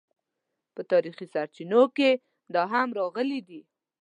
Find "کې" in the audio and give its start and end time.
1.97-2.09